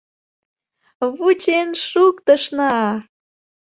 Вучен 1.17 1.69
шуктышна! 1.87 2.75